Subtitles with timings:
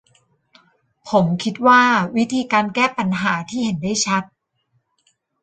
[1.09, 1.83] ผมคิดว่า
[2.17, 4.23] วิธีการแก้ปัญหาที่เห็นได้ชัด